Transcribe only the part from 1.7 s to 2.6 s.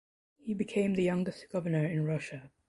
in Russia.